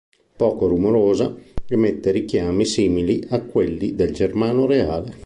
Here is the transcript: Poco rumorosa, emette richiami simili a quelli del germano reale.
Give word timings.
Poco 0.35 0.65
rumorosa, 0.65 1.31
emette 1.67 2.09
richiami 2.09 2.65
simili 2.65 3.23
a 3.29 3.43
quelli 3.43 3.93
del 3.93 4.11
germano 4.11 4.65
reale. 4.65 5.13